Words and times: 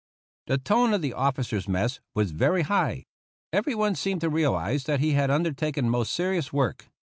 The 0.47 0.57
tone 0.57 0.95
of 0.95 1.03
the 1.03 1.13
officers' 1.13 1.67
mess 1.67 1.99
was 2.15 2.31
very 2.31 2.63
high. 2.63 3.05
Everyone 3.53 3.93
seemed 3.93 4.21
to 4.21 4.29
realize 4.31 4.85
that 4.85 4.99
he 4.99 5.11
had 5.11 5.29
under 5.29 5.53
taken 5.53 5.91
most 5.91 6.11
serious 6.13 6.51
work. 6.51 6.89